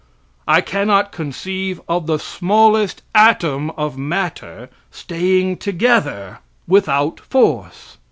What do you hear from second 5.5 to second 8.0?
together without force.